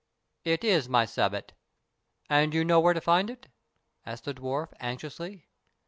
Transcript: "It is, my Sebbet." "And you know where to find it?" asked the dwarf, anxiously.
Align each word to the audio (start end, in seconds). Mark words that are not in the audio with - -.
"It 0.43 0.63
is, 0.63 0.89
my 0.89 1.05
Sebbet." 1.05 1.51
"And 2.27 2.55
you 2.55 2.65
know 2.65 2.79
where 2.79 2.95
to 2.95 2.99
find 2.99 3.29
it?" 3.29 3.49
asked 4.03 4.25
the 4.25 4.33
dwarf, 4.33 4.73
anxiously. 4.79 5.45